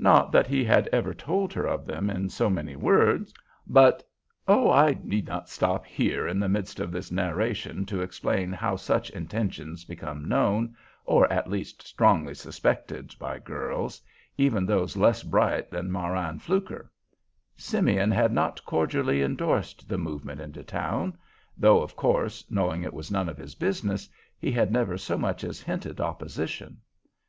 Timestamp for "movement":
19.96-20.40